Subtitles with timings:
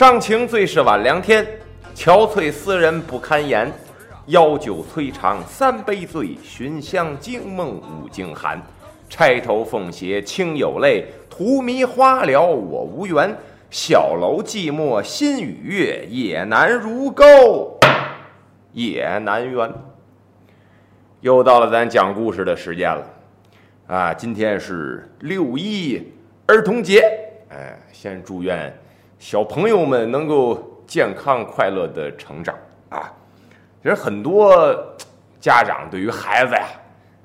[0.00, 1.46] 上情最是晚凉天，
[1.94, 3.70] 憔悴思人不堪言。
[4.28, 8.58] 邀酒摧肠三杯醉，寻香惊梦五更寒。
[9.10, 13.36] 钗头凤斜清有泪，荼蘼花了我无缘。
[13.68, 17.78] 小楼寂寞心与月，也难如钩
[18.72, 19.70] 也难圆。
[21.20, 23.06] 又到了咱讲故事的时间了，
[23.86, 26.10] 啊，今天是六一
[26.46, 27.02] 儿童节，
[27.50, 28.74] 哎，先祝愿
[29.20, 32.56] 小朋友们能够健康快乐的成长
[32.88, 33.12] 啊。
[33.82, 34.74] 其实很多
[35.38, 36.66] 家长对于孩子呀，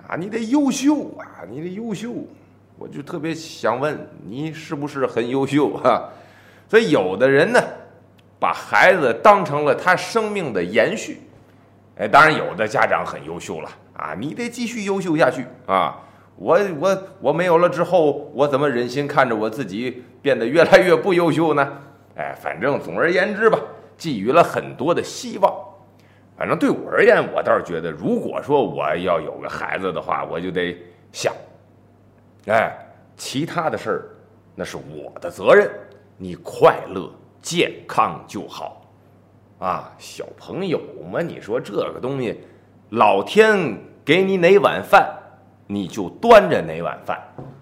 [0.10, 2.12] 啊，你得优秀啊，你得优秀，
[2.78, 6.04] 我就特别想问你是不是很优秀啊？
[6.68, 7.64] 所以有的人呢，
[8.40, 11.22] 把孩子当成了他生命的延续，
[11.98, 15.98] 哎，当然有的家长很优秀了啊，你得继续优秀下去啊！
[16.38, 21.78] 我我我没有了之后，我怎么忍心看着我自己变得越来越不优秀呢？
[22.16, 23.60] 哎，反正总而言之吧，
[23.98, 25.54] 寄予了很多的希望。
[26.38, 30.78] 反正对我而言，我倒是觉得，如果说我要有个孩子的话，我就得
[31.14, 31.34] 想，
[32.48, 32.76] 哎，
[33.16, 34.06] 其他的事儿
[34.54, 35.70] 那是我的责任，
[36.18, 37.10] 你快乐
[37.42, 38.82] 健康就好，
[39.60, 42.42] 啊，小朋友嘛，你说这个东西，
[42.90, 45.14] 老天给你哪碗饭，
[45.68, 47.20] 你就端着哪碗饭，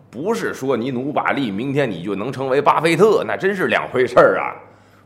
[0.10, 4.56] 不是说你努把力，明天你就能成为巴菲特，那真是两回事儿啊，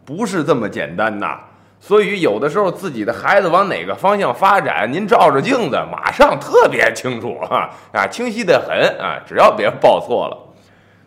[0.03, 1.39] 不是这么简单呐。
[1.79, 10.37] 所以有的时候自己的孩子往哪个方向发展，您照着镜子，马上特别清楚啊啊，清晰的很啊，只要别报错了。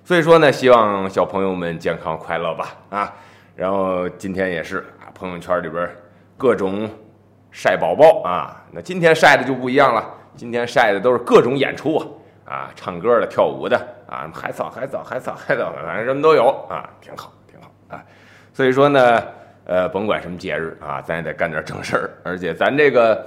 [0.04, 3.12] 所以说呢，希望小朋友们健康快乐吧啊。
[3.56, 5.90] 然后今天也是啊，朋友圈里边
[6.38, 6.88] 各种
[7.50, 8.64] 晒宝宝啊。
[8.70, 12.06] 那今天晒的就不一样了，今天晒的都是各种演出啊
[12.52, 13.76] 啊，唱歌的、跳舞的
[14.08, 18.02] 啊，海草、海草、海草、海草，反正什么都有啊，挺好，挺好啊。
[18.52, 19.22] 所以说呢。
[19.66, 22.10] 呃，甭管什么节日啊，咱也得干点正事儿。
[22.24, 23.24] 而且咱这个，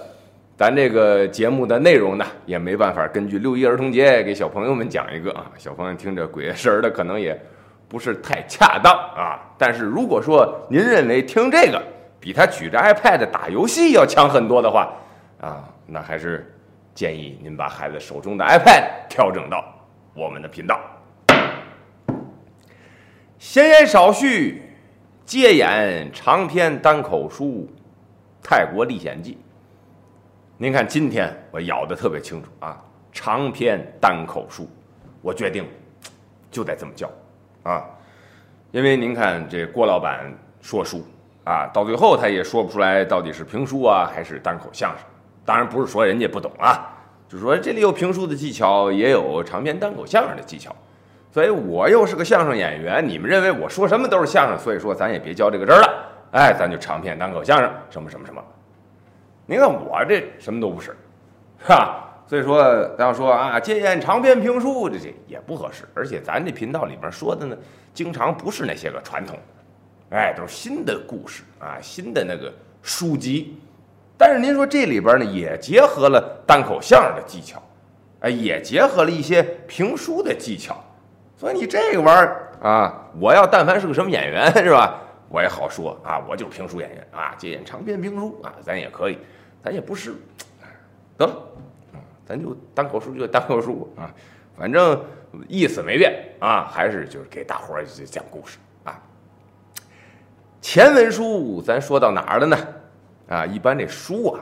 [0.58, 5.50] 咱这个节目的内容呢，也没办法根据六一儿童节给小朋友们讲一个啊。
[5.58, 7.40] 小朋友听着鬼神儿的，可能也
[7.88, 9.40] 不是太恰当啊。
[9.58, 11.82] 但是如果说您认为听这个
[12.20, 14.92] 比他举着 iPad 打游戏要强很多的话
[15.40, 16.53] 啊，那还是
[16.94, 19.64] 建议您把孩子手中的 iPad 调整到
[20.14, 20.80] 我们的频道。
[23.38, 24.62] 闲言少叙。
[25.26, 27.66] 接演长篇单口书
[28.46, 29.36] 《泰国历险记》。
[30.58, 32.78] 您看，今天我咬的特别清楚啊！
[33.14, 34.70] 长篇单口书，
[35.22, 35.66] 我决定
[36.52, 37.10] 就得这么叫
[37.64, 37.86] 啊！
[38.72, 40.30] 因为您看，这郭老板
[40.62, 41.02] 说书
[41.46, 45.08] 啊，到最后他也说不出来到底是评书啊还是单口相声。
[45.46, 46.96] 当然不是说人家不懂啊，
[47.28, 50.76] 就是说这里有评书的技巧，也有长篇单口相声的技巧。
[51.32, 58.40] 所以我又是个相声演员，你们认为我说什么都是相声，所以说咱也别较这个真儿了，哎，咱就长篇单口相声，什么什么什么。
[59.46, 60.96] 您看我这什么都不是，
[61.60, 62.10] 是吧？
[62.28, 62.64] 所以说
[62.98, 65.84] 咱要说啊，接演长篇评书，这这也不合适。
[65.96, 67.58] 而且咱这频道里边说的呢，
[67.94, 69.38] 经常不是那些个传统，
[70.12, 73.60] 哎，都是新的故事啊，新的那个书籍。
[74.18, 77.62] 但是您说这里边呢，也结合了单口相声的技巧，
[78.22, 80.82] 哎，也结合了一些评书的技巧。
[81.36, 89.18] 所以你这个玩意儿啊，我要但凡是个什么演员 是吧，我也好说啊，我就是评书演员啊，借演长篇评书啊，咱也可以，
[89.62, 90.14] 咱也不是，
[91.18, 91.36] 得了，
[92.26, 94.14] 咱就单口书就单口书啊，
[94.58, 95.04] 反正
[95.50, 98.98] 意思没变啊，还是就是给大伙儿讲故事啊。
[100.62, 102.58] 前文书咱说到哪儿了呢？
[103.34, 104.40] 啊，一般这书啊，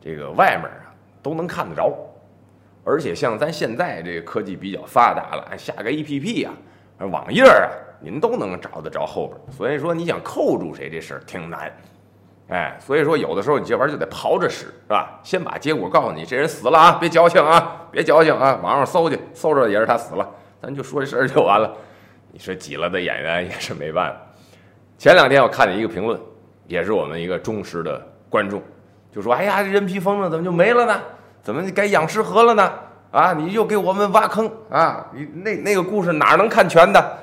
[0.00, 0.92] 这个外面啊
[1.22, 1.96] 都能看得着。
[2.82, 6.52] 而且像咱现在这个科技比较发达了，下个 APP 啊，
[7.06, 7.70] 网页啊，
[8.00, 9.38] 您都能找得着后边。
[9.56, 11.72] 所以说你想扣住谁这事儿挺难，
[12.48, 15.20] 哎，所以说有的时候你这玩意儿就得刨着使，是吧？
[15.22, 20.28] 先把结果告诉你，这人死了啊，别矫情啊，别矫情啊，网上搜去，搜着也是他死了，
[20.60, 21.72] 咱就说这事儿就完了。
[22.32, 24.20] 你说挤了的演员也是没办法。
[24.96, 26.18] 前两天我看见一个评论，
[26.70, 28.62] 也是我们一个忠实的观众，
[29.12, 31.02] 就说：“哎呀，人皮疯了怎么就没了呢？”
[31.42, 32.72] 怎么改养尸盒了呢？
[33.10, 35.04] 啊，你又给我们挖坑啊！
[35.12, 37.18] 你那那个故事哪能看全的？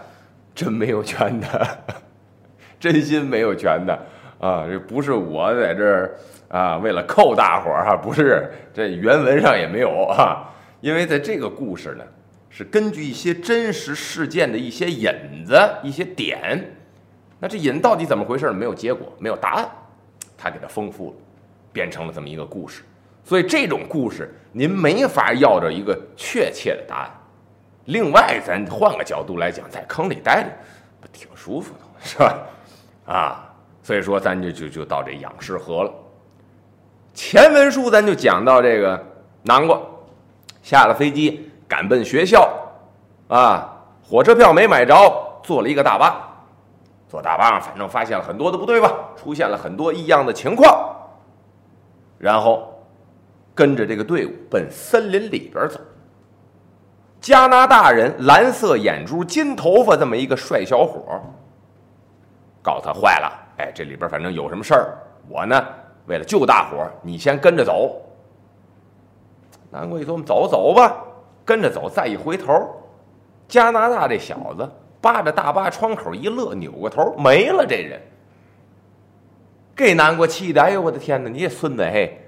[0.54, 1.78] 真没有全的，
[2.78, 3.94] 真心没有全的
[4.38, 4.66] 啊！
[4.70, 6.18] 这不是我在这儿
[6.50, 10.44] 啊，为了扣大伙儿哈，不是这原文上也没有啊。
[10.82, 12.04] 因为在这个故事呢，
[12.50, 15.10] 是根据一些真实事件的一些引
[15.46, 16.74] 子、一些点。
[17.40, 18.52] 那这引到底怎么回事？
[18.52, 19.70] 没有结果，没有答案，
[20.38, 21.16] 他给它丰富了，
[21.72, 22.84] 变成了这么一个故事。
[23.24, 27.12] 所以这种故事您没法要着一个确切的答案。
[27.86, 30.50] 另外，咱换个角度来讲，在坑里待着
[31.00, 32.38] 不挺舒服的吗， 是吧？
[33.06, 35.94] 啊，所以说咱就就就到这仰视河了。
[37.14, 39.02] 前文书咱就讲到这个
[39.44, 39.80] 南瓜
[40.62, 42.50] 下了飞机赶奔学校，
[43.28, 43.74] 啊，
[44.04, 46.37] 火车票没买着，坐了一个大巴，
[47.08, 50.96] 坐大巴上反正发现了很多的不对吧，出现了很多异样的情况，
[52.18, 52.74] 然后
[53.56, 55.80] 跟着这个队伍奔森林里边走。
[57.20, 61.22] 加拿大人，蓝色眼珠、金头发，这么一个帅小伙
[62.62, 65.66] 告诉他坏了，哎，这里边反正有什么事儿，我呢。
[66.06, 68.02] 为了救大伙，你先跟着走。
[69.70, 71.04] 南瓜一琢磨，走走吧，
[71.44, 71.90] 跟着走。
[71.90, 72.54] 再一回头，
[73.48, 74.70] 加拿大这小子
[75.02, 77.66] 扒着大巴窗口一乐，扭过头没了。
[77.66, 78.02] 这人
[79.76, 81.30] 给南瓜气的，哎呦我的天哪！
[81.30, 82.20] 你这孙子嘿，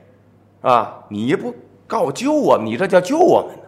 [0.61, 1.53] 啊，你不
[1.87, 3.63] 告救我，你这叫救我们呢？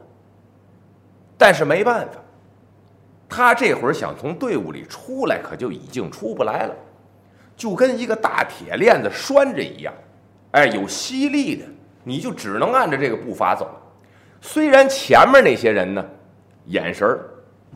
[1.38, 2.20] 但是没办法，
[3.28, 6.76] 他这会儿想从队伍里出来，可就已经出不来了。
[7.58, 9.94] 就跟一个大铁链子拴着一样，
[10.52, 11.66] 哎，有吸力的，
[12.04, 13.70] 你就只能按着这个步伐走。
[14.42, 16.06] 虽然前面那些人呢，
[16.66, 17.30] 眼神儿，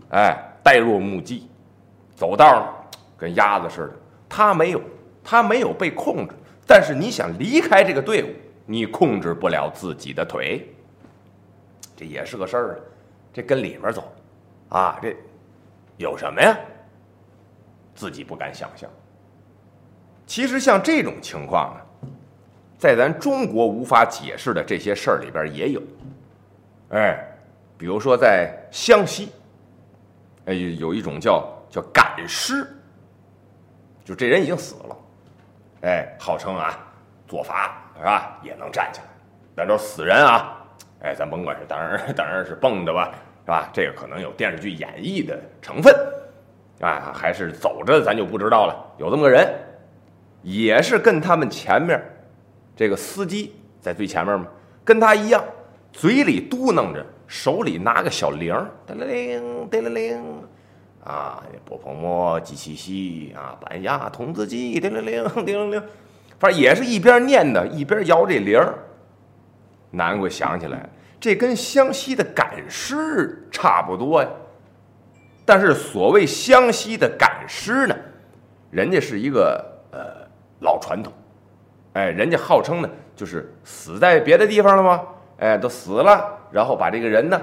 [0.09, 1.47] 哎，呆若木鸡，
[2.15, 2.73] 走道
[3.15, 3.93] 跟鸭子似的，
[4.27, 4.81] 他没有，
[5.23, 6.33] 他没有被控制。
[6.65, 8.29] 但是你想离开这个队伍，
[8.65, 10.67] 你控制不了自己的腿，
[11.95, 12.79] 这也是个事儿啊。
[13.31, 14.11] 这跟里面走，
[14.69, 15.15] 啊，这
[15.97, 16.57] 有什么呀？
[17.93, 18.89] 自己不敢想象。
[20.25, 21.77] 其实像这种情况啊，
[22.75, 25.81] 在咱中国无法解释的这些事儿里边也有，
[26.89, 27.23] 哎，
[27.77, 29.29] 比如说在湘西，
[30.45, 32.67] 哎，有一种叫叫赶尸，
[34.03, 34.97] 就这人已经死了，
[35.81, 36.77] 哎，号称啊
[37.27, 39.07] 做法是吧也能站起来，
[39.55, 40.57] 那都是死人啊，
[41.01, 43.11] 哎，咱甭管是当然 当然是蹦的吧，
[43.45, 43.69] 是吧？
[43.73, 45.93] 这个可能有电视剧演绎的成分，
[46.79, 49.47] 啊，还是走着咱就不知道了，有这么个人。
[50.43, 51.99] 也是跟他们前面
[52.75, 54.45] 这个司机在最前面嘛，
[54.83, 55.43] 跟他一样，
[55.97, 60.43] 嘴里嘟囔着，手里拿个小铃儿，叮铃铃，叮铃铃，
[61.05, 65.83] 啊，波泡沫，鸡七西啊，板牙童子鸡，叮铃铃， 叮铃铃，
[66.37, 68.77] 反正也是一边念的，一边摇这铃儿。
[69.91, 74.29] 难怪想起来，这跟湘西的赶尸差不多呀。
[75.45, 77.95] 但是所谓湘西的赶尸呢，
[78.69, 80.25] 人家是一个呃。
[80.61, 81.11] 老传统，
[81.93, 85.01] 哎，人家号称呢，就是死在别的地方了吗？
[85.37, 87.41] 哎，都死了，然后把这个人呢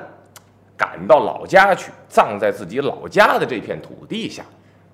[0.76, 4.42] 赶到老家去，葬在自己老家的这片土地下，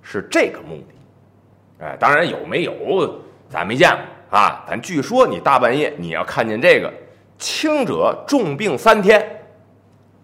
[0.02, 1.84] 是这个目的。
[1.84, 4.64] 哎，当然有没有咱没见过啊？
[4.68, 6.92] 咱据说你大半夜你要看见这个，
[7.38, 9.42] 轻者重病三天，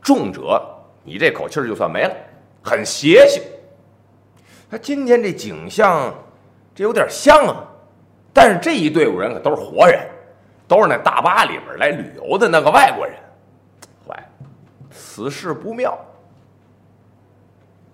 [0.03, 0.61] 重者
[1.05, 2.15] 你这口气儿就算没了，
[2.63, 3.43] 很邪性。
[4.69, 6.13] 他今天这景象，
[6.75, 7.65] 这有点像啊。
[8.33, 10.01] 但是这一队伍人可都是活人，
[10.75, 13.15] 都是那大巴里边来旅游的那个外国人。
[14.05, 14.27] 坏了，
[14.91, 15.97] 此事不妙。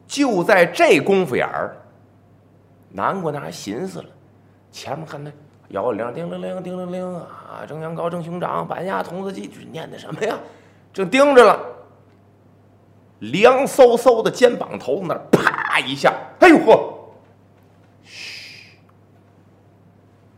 [0.06, 1.76] 就在这功夫眼儿，
[2.88, 4.08] 南瓜那还寻思了，
[4.72, 5.30] 前面看那
[5.68, 10.34] 摇铃叮铃铃叮铃铃啊，正阳高正兄长，板鸭童子鸡，念的什么呀？
[10.90, 11.60] 正盯着了，
[13.18, 16.94] 凉飕飕的肩膀头子那，啪一下，哎呦呵，
[18.02, 18.70] 嘘！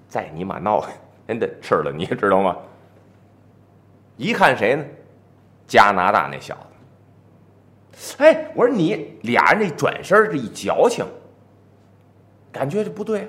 [0.08, 0.84] 再你妈闹，
[1.26, 2.56] 真的吃了，你知道吗？
[4.16, 4.84] 一看谁呢？
[5.66, 8.22] 加拿大那小子。
[8.22, 11.06] 哎，我说你俩人这转身这一矫情，
[12.52, 13.28] 感觉这不对。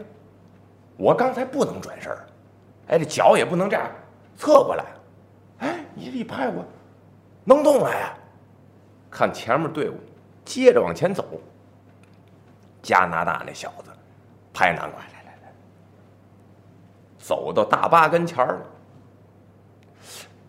[0.98, 2.12] 我刚才不能转身
[2.88, 3.90] 哎，这脚也不能这样
[4.36, 4.86] 侧过来。
[5.60, 6.66] 哎，你这一拍我，
[7.46, 8.14] 能动了呀？
[9.10, 9.96] 看前面队伍，
[10.44, 11.26] 接着往前走。
[12.82, 13.92] 加拿大那小子
[14.54, 15.02] 拍南瓜。
[17.26, 18.66] 走到大巴跟前儿了，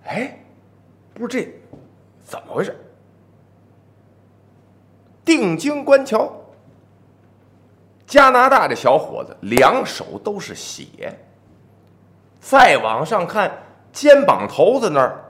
[0.07, 0.37] 哎，
[1.15, 1.49] 不是这
[2.27, 2.77] 怎么回事？
[5.25, 6.33] 定睛观瞧，
[8.09, 11.17] 加拿大这小伙子两手都是血。
[12.41, 13.51] 再往上看，
[13.93, 15.25] 肩膀头子那儿，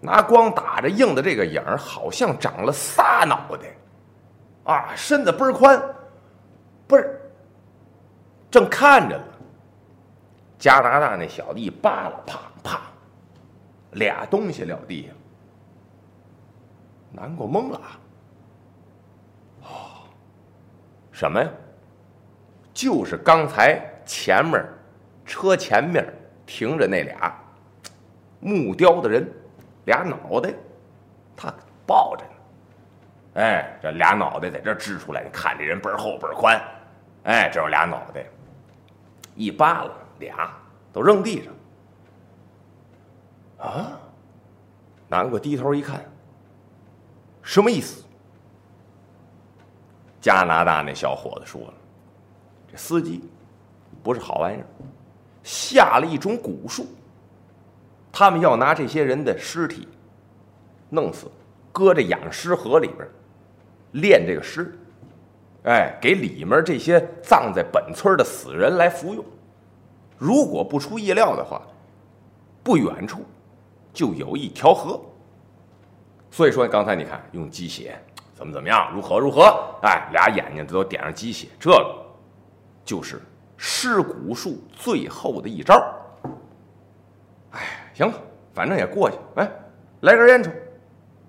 [0.00, 5.80] 拿光打着硬的这个影儿，好像长了仨脑袋，啊，身子倍儿宽，
[6.86, 7.30] 不是，
[8.50, 9.24] 正看着呢。
[10.58, 12.80] 加拿大那小子一扒拉，啪啪，
[13.92, 15.12] 俩东西撂地下。
[17.12, 17.80] 南瓜懵了，
[19.62, 19.68] 哦，
[21.12, 21.48] 什么呀？
[22.74, 24.64] 就是刚才前面
[25.24, 26.06] 车前面
[26.46, 27.34] 停着那俩
[28.40, 29.28] 木雕的人，
[29.86, 30.52] 俩脑袋，
[31.36, 31.52] 他
[31.86, 32.30] 抱着呢。
[33.34, 36.60] 哎，这俩脑袋在这支出来，你看这人倍儿厚倍儿宽，
[37.24, 38.24] 哎，这有俩脑袋。
[39.34, 40.50] 一扒拉，俩
[40.92, 41.52] 都扔地上。
[43.66, 43.98] 啊！
[45.08, 46.04] 南瓜低头一看，
[47.42, 48.04] 什么意思？
[50.20, 51.74] 加拿大那小伙子说了
[52.70, 53.22] ：“这司机
[54.02, 54.66] 不是好玩意儿，
[55.42, 56.86] 下了一种蛊术，
[58.12, 59.88] 他们要拿这些人的尸体
[60.90, 61.26] 弄死，
[61.72, 63.08] 搁这养尸河里边
[63.92, 64.78] 炼这个尸，
[65.64, 69.24] 哎，给里面这些葬在本村的死人来服用。
[70.18, 71.62] 如果不出意料的话，
[72.62, 73.24] 不远处
[73.92, 75.00] 就有一条河。
[76.30, 77.98] 所以说，刚才你看用鸡血。”
[78.38, 78.92] 怎么怎么样？
[78.94, 79.42] 如何如何？
[79.82, 81.72] 哎，俩眼睛都点上鸡血，这
[82.84, 83.20] 就是
[83.56, 85.74] 尸蛊术最后的一招。
[87.50, 88.14] 哎，行了，
[88.54, 89.16] 反正也过去。
[89.34, 89.50] 哎，
[90.02, 90.52] 来根烟抽。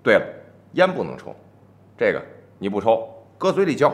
[0.04, 0.26] 对了，
[0.74, 1.34] 烟不能抽，
[1.98, 2.24] 这个
[2.60, 3.92] 你不抽，搁嘴里嚼。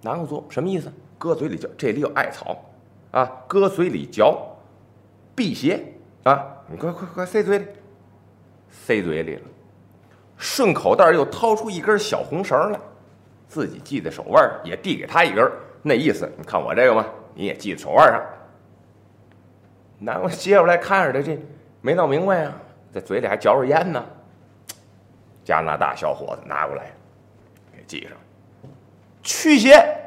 [0.00, 0.92] 南瓜做什么意思？
[1.22, 2.60] 搁嘴里嚼，这里有艾草
[3.12, 4.36] 啊，搁嘴里嚼，
[5.36, 5.80] 辟邪
[6.24, 6.44] 啊！
[6.66, 7.66] 你快快快塞嘴里，
[8.68, 9.42] 塞嘴里了。
[10.36, 12.80] 顺口袋又掏出一根小红绳来，
[13.46, 15.48] 自己系在手腕上，也递给他一根。
[15.80, 17.06] 那意思，你看我这个吗？
[17.36, 18.20] 你也系在手腕上。
[20.00, 21.40] 那我接过来看着的这
[21.80, 22.52] 没闹明白啊，
[22.92, 24.04] 在嘴里还嚼着烟呢。
[25.44, 26.90] 加拿大小伙子拿过来，
[27.76, 28.18] 给系上，
[29.22, 30.01] 驱邪。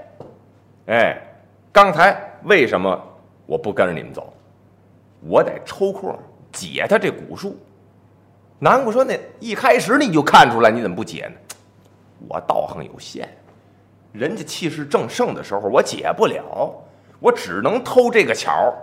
[0.88, 1.20] 哎，
[1.72, 3.02] 刚才为什么
[3.46, 4.32] 我不跟着你们走？
[5.22, 6.18] 我得抽空
[6.52, 7.58] 解他这蛊术。
[8.60, 11.56] 南瓜说：“那一开始你就看出来，你怎么不解呢？
[12.28, 13.28] 我道行有限，
[14.14, 16.74] 人家气势正盛的时候，我解不了，
[17.20, 18.74] 我只能偷这个巧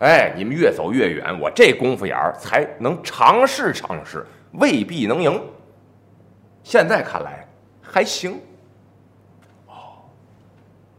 [0.00, 5.40] 哎，你们越走越远，我这功夫眼儿才能尝试尝试，未必能赢。
[6.62, 7.46] 现在看来
[7.80, 8.38] 还行。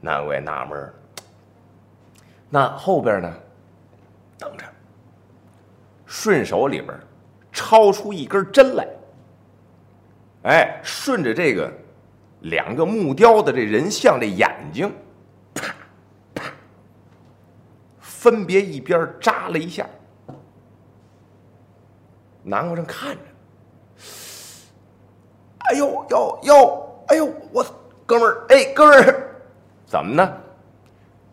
[0.07, 0.93] 哦，南瓜也纳闷儿
[2.49, 3.33] 那后边呢？
[4.39, 4.63] 等着，
[6.05, 6.97] 顺手里边。”
[7.53, 8.87] 抄出一根针来，
[10.43, 11.73] 哎，顺着这个
[12.41, 14.93] 两个木雕的这人像这眼睛，
[15.55, 15.73] 啪
[16.35, 16.43] 啪，
[17.99, 19.87] 分别一边扎了一下。
[22.43, 23.21] 南瓜正看着，
[25.57, 27.65] 哎呦呦呦，哎呦我
[28.05, 29.16] 哥们儿，哎哥们儿，
[29.87, 30.31] 怎么呢？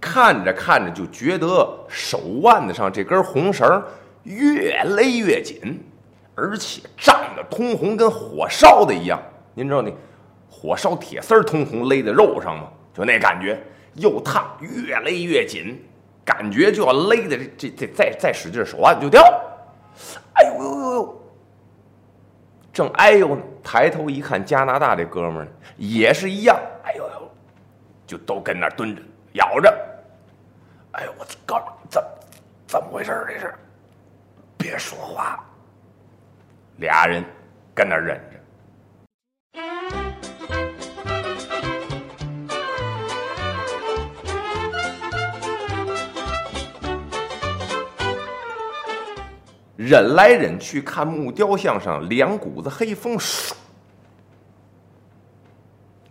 [0.00, 1.46] 看着看着就觉得
[1.88, 3.82] 手腕子上这根红绳
[4.22, 5.82] 越勒越紧。
[6.36, 9.22] 而且胀得通红，跟火烧的一样。
[9.54, 9.92] 您知道那
[10.50, 12.68] 火烧铁丝通红勒在肉上吗？
[12.92, 13.56] 就那感觉，
[13.94, 15.80] 又烫，越勒越紧，
[16.24, 19.22] 感觉就要勒的这这这再再使劲，手腕就掉。
[20.32, 21.22] 哎呦呦呦呦！
[22.72, 26.58] 正哎呦呢，抬头一看，加拿大这哥们儿，也是一样。
[26.82, 27.23] 哎呦呦，
[28.06, 29.70] 就都跟那蹲着，咬着。
[30.92, 32.02] 哎呦我哥们儿，怎
[32.66, 33.54] 怎么回事这是？
[34.56, 35.44] 别说话。
[36.76, 37.24] 俩人
[37.74, 38.34] 跟那忍着。
[49.76, 53.18] 忍来忍去，看木雕像上两股子黑风，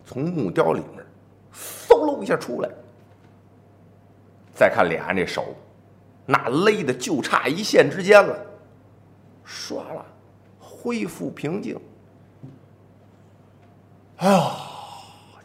[0.05, 1.03] 从木雕里面
[2.05, 2.69] 喽一下出来。
[4.53, 5.55] 再看脸上这手，
[6.25, 8.45] 那勒的就差一线之间了，
[9.45, 10.05] 唰了。
[10.59, 11.79] 恢复平静。
[14.17, 14.41] 哎呦，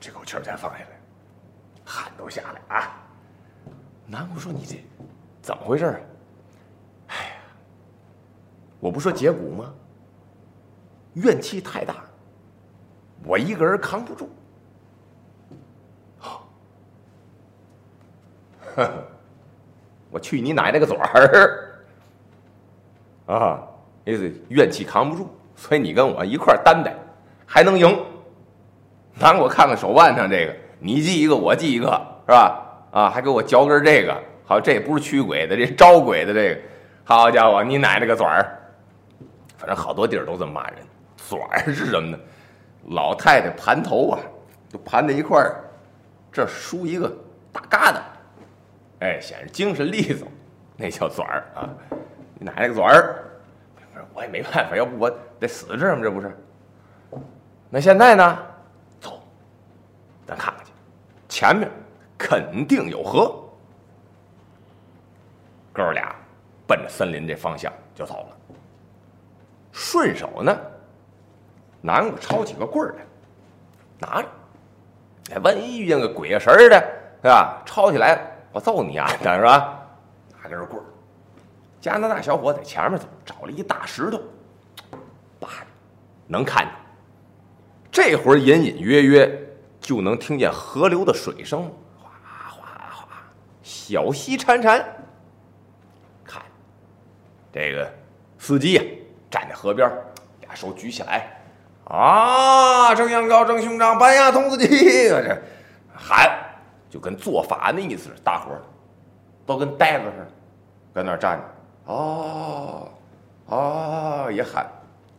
[0.00, 1.00] 这口气儿才放下来，
[1.84, 3.00] 汗都下来啊！
[4.04, 4.76] 南姑说：“你这
[5.40, 5.84] 怎么回事？”
[7.06, 7.30] 哎呀，
[8.80, 9.72] 我不说解骨吗？
[11.14, 12.04] 怨气太大，
[13.24, 14.28] 我一个人扛不住。
[20.10, 21.82] 我去你奶奶个嘴儿！
[23.26, 23.60] 啊！
[24.04, 26.94] 意思怨气扛不住，所以你跟我一块儿担待，
[27.44, 27.94] 还能赢。
[29.20, 31.86] 拿我看看手腕上这个，你系一个，我系一个，
[32.26, 32.64] 是吧？
[32.90, 34.16] 啊，还给我嚼根这个，
[34.46, 36.60] 好，这也不是驱鬼的，这招鬼的这个。
[37.04, 38.58] 好家伙，你奶奶个嘴儿！
[39.58, 40.76] 反正好多地儿都这么骂人。
[41.16, 42.18] 嘴儿是什么呢？
[42.90, 44.20] 老太太盘头啊，
[44.70, 45.64] 就盘在一块儿，
[46.32, 47.12] 这梳一个
[47.52, 48.00] 大疙瘩，
[49.00, 50.26] 哎，显着精神利索，
[50.76, 51.68] 那叫嘴儿啊。
[52.34, 53.24] 你奶奶个嘴儿！
[54.12, 56.02] 我也没办法，要不我得死这儿吗？
[56.02, 56.36] 这不是？
[57.70, 58.38] 那现在呢？
[59.00, 59.20] 走，
[60.26, 60.72] 咱看看去，
[61.28, 61.70] 前面
[62.16, 63.44] 肯定有河。
[65.72, 66.14] 哥俩
[66.66, 68.36] 奔着森林这方向就走了。
[69.70, 70.56] 顺手呢，
[71.80, 73.06] 南瓜抄起个棍儿来，
[73.98, 74.28] 拿着。
[75.34, 76.80] 哎，万一遇见个鬼啊神儿的，
[77.22, 77.62] 对吧？
[77.64, 78.20] 抄起来
[78.52, 79.86] 我揍你啊，是吧？
[80.42, 80.84] 拿根棍儿，
[81.80, 84.20] 加拿大小伙在前面走，找了一大石头，
[85.38, 85.48] 扒
[86.26, 86.72] 能看见。
[87.90, 89.48] 这会儿隐隐约约
[89.80, 92.10] 就能听见河流的水声，哗
[92.48, 93.08] 哗哗，
[93.62, 94.84] 小溪潺潺。
[96.24, 96.42] 看，
[97.52, 97.92] 这个
[98.38, 98.82] 司机呀，
[99.30, 99.90] 站在河边，
[100.40, 101.34] 俩手举起来。
[101.84, 102.94] 啊！
[102.94, 105.42] 正阳高，正兄长，板牙童子鸡，我这
[105.94, 106.37] 喊
[106.88, 108.62] 就跟做法那意思，大伙儿
[109.46, 110.30] 都跟呆子似的，
[110.94, 111.92] 搁那儿站着。
[111.92, 112.88] 哦
[113.46, 114.66] 哦，也喊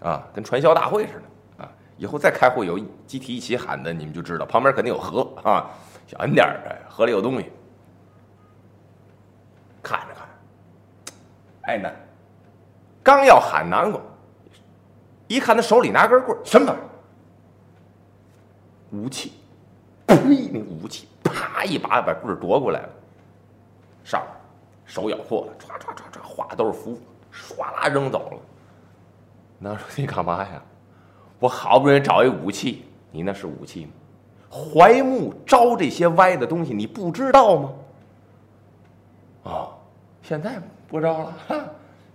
[0.01, 1.71] 啊，跟传销大会似的啊！
[1.97, 5.69] 以后再开会有集体一起喊的，你们就知道旁边肯定有河啊，
[6.05, 7.51] 小心点儿，河里有东西。
[9.81, 10.27] 看着看，
[11.61, 11.91] 哎那
[13.01, 13.99] 刚要喊南瓜。
[15.27, 16.85] 一看他手里拿根棍儿什么玩意儿？
[18.91, 19.33] 武器！
[20.07, 20.49] 呸！
[20.51, 21.07] 那武器，
[21.59, 22.89] 他一把把棍夺过来了，
[24.01, 24.25] 上
[24.85, 26.97] 手咬破了，唰唰唰唰，花豆符，
[27.33, 28.37] 唰啦扔走了。
[29.57, 30.61] 那说你干嘛呀？
[31.37, 33.91] 我好不容易找一武器，你那是武器吗？
[34.73, 37.69] 槐木招这些歪的东西，你不知道吗？
[39.43, 39.73] 哦，
[40.21, 41.33] 现在不招了。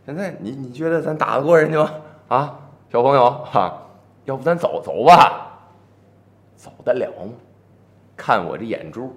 [0.06, 1.90] 现在你你觉得咱打得过人家吗？
[2.28, 2.58] 啊？
[2.90, 3.78] 小朋友哈，
[4.24, 5.50] 要不咱走走吧？
[6.56, 7.32] 走得了吗？
[8.16, 9.14] 看我这眼珠，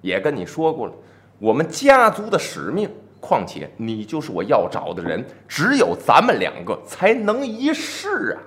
[0.00, 0.92] 也跟你说过了，
[1.38, 2.90] 我们家族的使命。
[3.20, 8.38] 况且你就是我要找的人，只有咱们两个才能一试啊！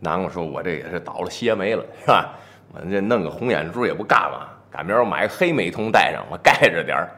[0.00, 2.34] 南瓜说：“我这也是倒了邪霉了，是吧？
[2.72, 7.08] 我这弄个红眼珠也不干嘛，赶明儿我买个黑美瞳戴上，我盖着点儿。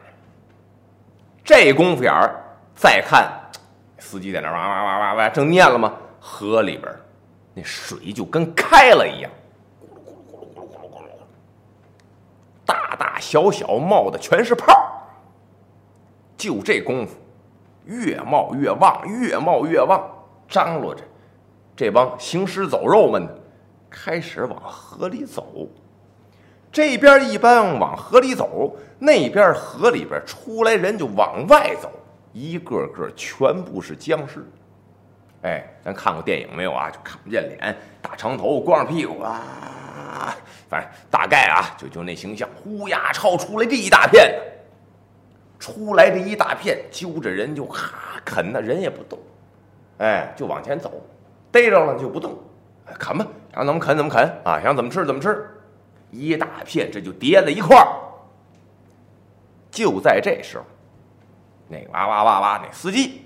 [1.43, 2.39] 这功夫眼儿
[2.75, 3.27] 再看。”
[3.97, 5.93] 司机在那哇哇哇哇哇正念了吗？
[6.19, 6.93] 河里边
[7.55, 9.31] 那水就跟开了一样，
[13.03, 14.73] 大小小冒的全是泡。
[16.37, 17.17] 就这功夫，
[17.83, 20.01] 越冒越旺，越冒越旺，
[20.47, 21.03] 张罗着，
[21.75, 23.27] 这帮行尸走肉们
[23.89, 25.67] 开始往河里走。
[26.71, 31.91] 这边一般往河里走，那边河里边出来人就往外走。
[32.31, 34.47] 一个个全部是僵尸，
[35.41, 36.89] 哎，咱看过电影没有啊？
[36.89, 39.41] 就看不见脸，大长头，光着屁股啊，
[39.93, 40.35] 啊
[40.69, 44.33] 反正大概啊，就就那形象，呼呀，超出来这一大片，
[45.59, 49.19] 出来这一大片，揪着人就哈啃，那人也不动，
[49.99, 50.91] 哎，就往前走，
[51.51, 52.37] 逮着了就不动，
[52.87, 55.47] 哎啃吧，想怎么啃怎么啃啊，想怎么吃怎么吃，
[56.09, 57.87] 一大片这就叠在一块儿，
[59.69, 60.65] 就在这时候。
[61.69, 62.61] 那哇哇哇哇！
[62.63, 63.25] 那司机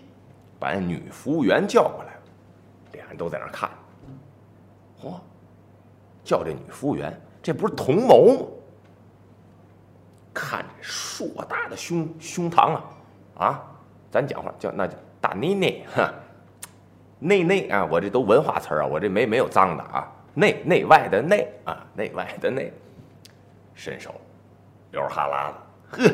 [0.60, 2.22] 把女服务员叫过来了，
[2.94, 3.70] 俩人都在那看。
[5.02, 5.16] 嚯，
[6.28, 8.46] 叫这女服务员，这不是同谋吗？
[10.34, 12.84] 看这硕大的胸胸膛啊
[13.38, 13.64] 啊！
[14.12, 16.14] 咱讲话叫那叫大内内哈，
[17.20, 17.88] 内内啊！
[17.90, 20.12] 我这都文化词儿啊，我这没没有脏的啊。
[20.34, 22.72] 内内外的内啊，内外的内，
[23.74, 24.14] 伸手
[24.92, 26.12] 流哈喇子，呵，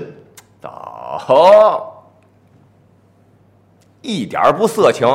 [0.61, 2.05] 走。
[4.01, 5.07] 一点不色情，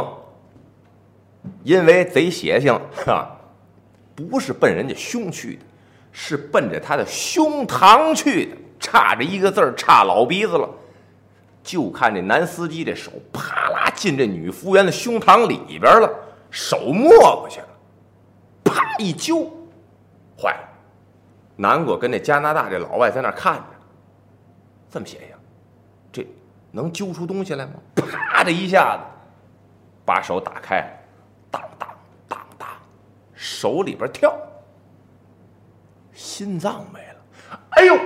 [1.62, 3.37] 因为贼邪性，哈，
[4.18, 5.62] 不是奔人家胸去的，
[6.12, 10.68] 是奔着他的胸膛去的，差着一个字儿，差老鼻子了。
[11.62, 16.10] 就看这男司机这手啪啦进这女服务员的胸膛里边了，
[16.50, 17.68] 手没过去了，
[18.64, 19.44] 啪一揪，
[20.40, 20.68] 坏了。
[21.56, 23.64] 南果跟那加拿大这老外在那看着，
[24.90, 25.28] 这么邪性，
[26.12, 26.26] 这。
[26.70, 27.72] 能揪出东西来吗？
[27.94, 29.02] 啪的一下子，
[30.04, 30.86] 把手打开，
[31.50, 31.87] 当当当当，
[33.40, 34.36] 手里边跳，
[36.12, 37.58] 心脏没了。
[37.70, 37.96] 哎呦，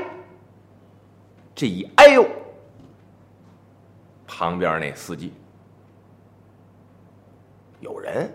[1.55, 2.29] 这一哎呦，
[4.27, 5.33] 旁边那司机
[7.81, 8.31] 有人，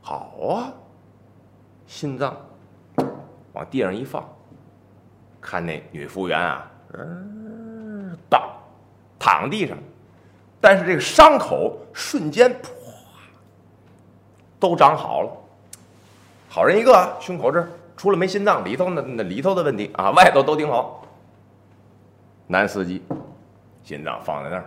[0.00, 0.74] 好啊，
[1.86, 2.36] 心脏
[3.52, 4.28] 往地上一放，
[5.40, 8.42] 看那女服务员啊，嗯，当。
[9.24, 9.78] 躺地上，
[10.60, 12.70] 但是这个伤口瞬间噗，
[14.58, 15.30] 都长好了。
[16.54, 21.02] 好人一个，胸口这儿除了没心脏，里头那那里头的问题啊，外头都挺好。
[22.46, 23.02] 男司机
[23.82, 24.64] 心脏放在那儿，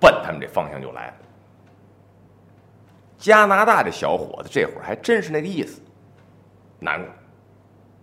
[0.00, 1.14] 奔他们这方向就来了。
[3.16, 5.80] 加拿大这小伙子这会儿还真是那个意思，
[6.80, 7.08] 难过，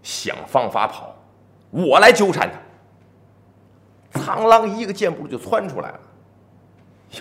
[0.02, 1.14] 想方法跑，
[1.72, 4.22] 我来纠缠他。
[4.22, 6.00] 苍狼一个箭步就窜出来了，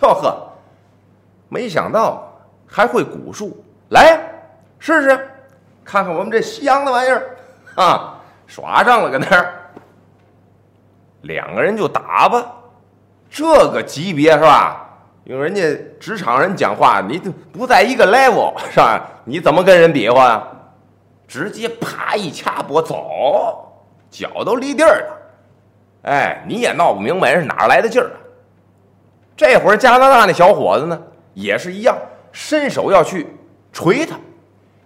[0.01, 0.53] 哟呵，
[1.49, 2.33] 没想到
[2.65, 4.21] 还会蛊术，来
[4.79, 5.29] 试试，
[5.85, 7.37] 看看我们这西洋的玩意儿
[7.77, 8.21] 啊！
[8.47, 9.55] 耍上了，搁那儿，
[11.23, 12.45] 两个人就打吧。
[13.31, 14.81] 这个级别是吧？
[15.25, 15.63] 用人家
[15.99, 17.19] 职场人讲话，你
[17.53, 19.01] 不在一个 level 是吧？
[19.25, 20.43] 你怎么跟人比划呀？
[21.27, 23.73] 直接啪一掐脖走，
[24.11, 25.17] 脚都离地儿了。
[26.03, 28.11] 哎，你也闹不明白人是哪来的劲儿？
[29.35, 31.01] 这会儿加拿大那小伙子呢，
[31.33, 31.97] 也是一样，
[32.31, 33.27] 伸手要去
[33.73, 34.17] 捶他，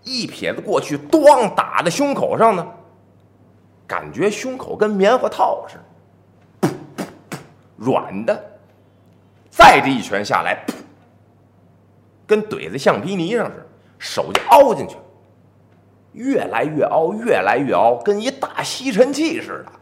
[0.08, 2.66] 一撇子过去，咣打在胸口上呢，
[3.86, 5.76] 感觉胸口跟棉花套似
[6.60, 6.70] 的，
[7.76, 8.44] 软的。
[9.50, 10.64] 再这一拳下来，
[12.26, 13.66] 跟怼在橡皮泥上似的，
[13.98, 14.96] 手就凹进去，
[16.12, 19.72] 越来越凹，越来越凹，跟一大吸尘器似的，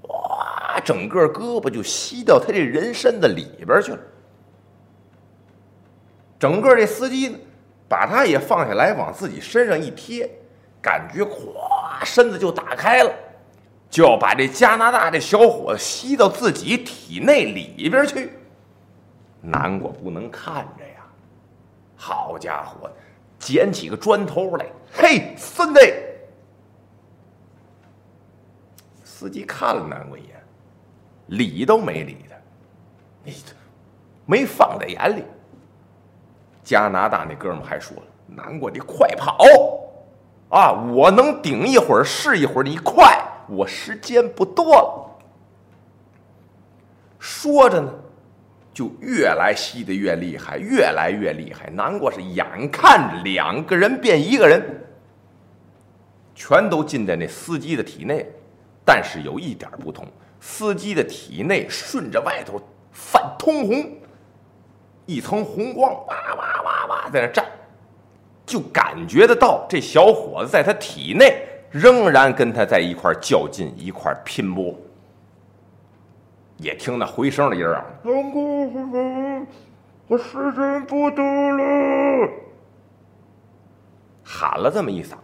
[0.00, 3.98] 哗，整个胳膊就吸到他这人身子里边去了。
[6.38, 7.38] 整个这司机呢，
[7.88, 10.28] 把他也放下来，往自己身上一贴，
[10.82, 13.10] 感觉咵，身子就打开了，
[13.88, 18.32] 就要把这加拿大这小伙子吸到自己体内里边去。
[19.40, 21.06] 南瓜不能看着呀！
[21.96, 22.90] 好家伙，
[23.38, 25.80] 捡起个砖头来，嘿，孙子！
[29.04, 30.44] 司机看了南瓜一眼，
[31.26, 32.36] 理都没理他，
[33.24, 33.34] 你
[34.26, 35.24] 没放在眼里。
[36.68, 39.38] 加拿大那哥们还说了：“南瓜，你快跑！
[40.50, 45.16] 啊，我能顶一会儿是一会儿，你快，我时间不多了。”
[47.18, 47.90] 说着呢。
[48.74, 51.68] 就越来吸的越厉害，越来越厉害。
[51.70, 54.62] 南瓜是眼看两个人变一个人，
[56.32, 58.24] 全都进在那司机的体内。
[58.84, 60.06] 但是有一点不同，
[60.38, 62.60] 司机的体内顺着外头
[62.92, 63.84] 泛通红，
[65.08, 67.42] 一层红光，哇哇哇哇在那站，
[68.44, 74.74] 就感觉得到这小伙子在他体内仍然跟他在一块较劲，一块拼搏。
[76.58, 77.86] 也听那回声的音儿啊！
[78.02, 79.46] 南哥，
[80.08, 82.28] 我时间不多了，
[84.22, 85.14] 喊了这么一嗓，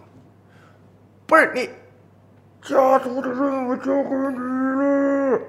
[1.27, 1.69] 不是你
[2.63, 5.41] 家族的任务交给你了。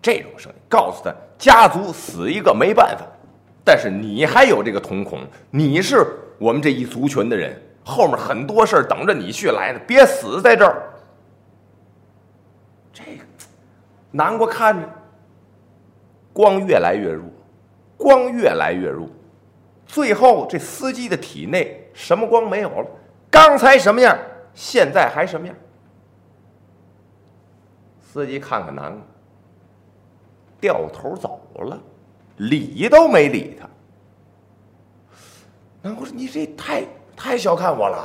[0.00, 3.04] 这种声音告诉他，家族死一个没办法，
[3.64, 5.20] 但是你还有这个瞳孔，
[5.50, 6.06] 你是
[6.38, 10.82] 我们这一族群的人，后面很多事儿等着你去来呢，别死在这儿。
[12.92, 13.24] 这个
[14.10, 14.88] 南瓜看着，
[16.32, 17.24] 光越来越弱，
[17.96, 19.06] 光越来越弱，
[19.86, 22.86] 最后这司机的体内什么光没有了？
[23.30, 24.16] 刚才什么样，
[24.54, 25.54] 现在还什么样？
[28.00, 29.02] 司机看看南瓜，
[30.66, 31.78] 掉头走了，
[32.38, 33.68] 理都没理他。
[35.80, 36.82] 南瓜说：“你这太
[37.16, 38.04] 太小看我了，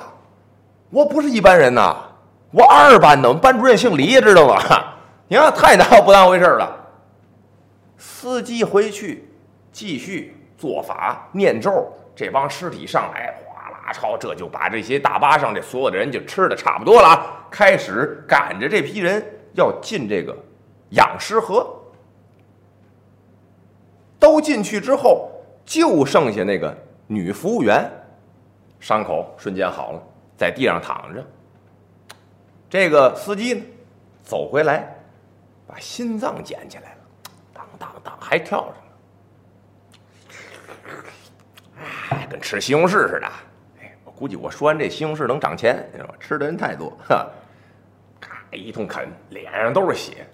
[0.92, 1.96] 我不是一般人呐，
[2.52, 4.62] 我二班的，我们班主任姓李，知道吗？”
[5.28, 6.78] 你看，太当不当回事了。
[7.98, 9.28] 司机回去
[9.72, 17.48] 继续做法念咒，这帮尸体上来，哗啦超，这就把这些大巴上这所有的人就吃的差不多了啊！
[17.50, 20.38] 开始赶着这批人要进这个
[20.92, 21.81] 养尸河。
[24.32, 25.30] 都进去之后，
[25.66, 26.74] 就剩下那个
[27.06, 27.86] 女服务员，
[28.80, 30.02] 伤口瞬间好了，
[30.38, 31.22] 在地上躺着。
[32.70, 33.62] 这个司机呢，
[34.24, 34.96] 走回来。
[35.68, 36.98] 把心脏捡起来了，
[37.54, 38.70] 当当当，还跳上
[40.90, 43.28] 了，哎，跟吃西红柿似的。
[43.82, 46.16] 哎，我估计我说完这西红柿能涨钱，你知道吗？
[46.20, 47.26] 吃的人太多，哈，
[48.20, 50.26] 咔一通啃，脸上都是血。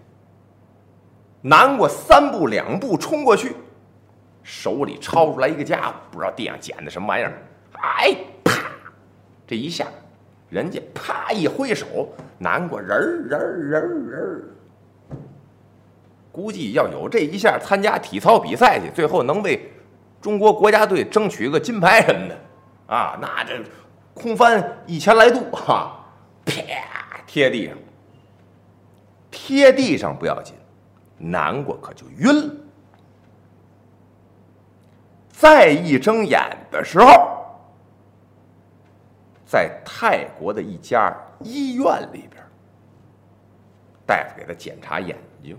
[1.41, 3.55] 南瓜三步两步冲过去，
[4.47, 7.33] 手里抄出来一个家伙，不知道地上捡的什么玩意儿。
[7.73, 8.71] 哎，啪，
[9.45, 9.86] 这一下，
[10.49, 12.07] 人家啪一挥手，
[12.38, 14.43] 南瓜人儿人儿人儿人儿。
[16.31, 19.69] 估计要有这一下，参加体操比赛去，最后能为
[20.21, 22.38] 中国国家队争取个金牌什么的，
[22.88, 23.62] 啊，那这
[24.13, 26.05] 空翻一千来度，哈，
[26.45, 26.53] 啪
[27.27, 27.77] 贴地上，
[29.29, 30.55] 贴地上不要紧，
[31.17, 32.55] 南瓜可就晕了。
[35.39, 37.45] 再一睁眼的时候，
[39.45, 42.43] 在泰国的一家医院里边，
[44.04, 45.56] 大夫给他检查眼睛。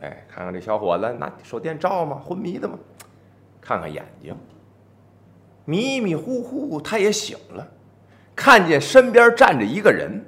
[0.00, 2.20] 哎，看看这小伙子拿手电照吗？
[2.24, 2.76] 昏迷的吗？
[3.60, 4.36] 看看眼睛，
[5.64, 7.64] 迷迷糊糊，他也醒了，
[8.34, 10.20] 看见身边站着一个人，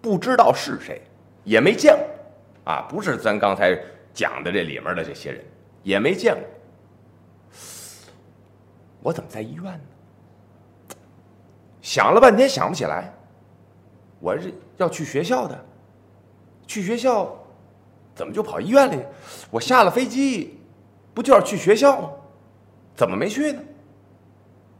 [0.00, 1.02] 不知道是谁，
[1.42, 3.76] 也没见过，啊，不是咱刚才
[4.14, 5.44] 讲的这里面的这些人，
[5.82, 6.44] 也没见过。
[9.02, 9.80] 我怎么在医院呢？
[11.80, 13.12] 想了半天想不起来，
[14.18, 15.58] 我是要去学校的，
[16.66, 17.34] 去学校，
[18.14, 19.02] 怎么就跑医院里？
[19.50, 20.60] 我下了飞机，
[21.14, 22.10] 不就要去学校吗？
[22.94, 23.62] 怎么没去呢？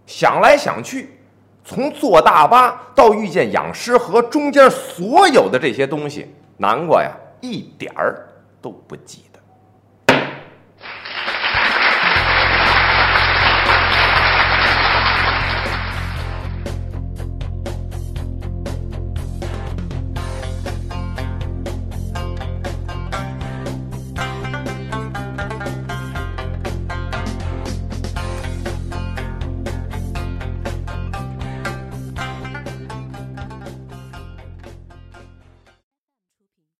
[0.04, 1.18] 想来想去，
[1.64, 8.28] 从坐大巴到遇见养尸河中间所有的这些东西，南瓜呀一点儿
[8.60, 9.29] 都不记得。